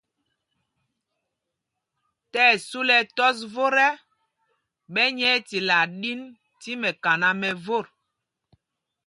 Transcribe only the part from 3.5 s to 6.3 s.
vot ɛ, ɓɛ nyɛɛ tilaa ɗin